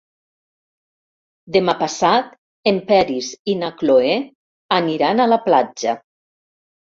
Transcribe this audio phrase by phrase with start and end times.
[1.57, 2.31] Demà passat
[2.71, 4.17] en Peris i na Cloè
[4.79, 5.95] aniran a la platja.